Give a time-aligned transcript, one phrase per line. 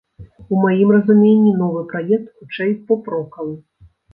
[0.53, 3.55] У маім разуменні, новы праект, хутчэй, поп-рокавы.